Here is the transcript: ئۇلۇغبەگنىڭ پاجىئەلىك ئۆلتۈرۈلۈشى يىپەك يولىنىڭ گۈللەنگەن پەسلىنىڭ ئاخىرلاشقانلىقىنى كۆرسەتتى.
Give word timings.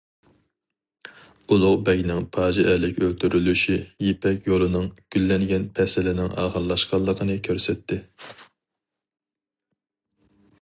ئۇلۇغبەگنىڭ 1.55 2.23
پاجىئەلىك 2.37 2.97
ئۆلتۈرۈلۈشى 3.03 3.75
يىپەك 4.05 4.49
يولىنىڭ 4.53 4.87
گۈللەنگەن 5.17 5.69
پەسلىنىڭ 5.81 6.33
ئاخىرلاشقانلىقىنى 6.45 7.37
كۆرسەتتى. 7.51 8.01